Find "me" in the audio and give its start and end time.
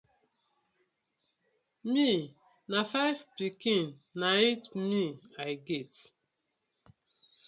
4.89-5.01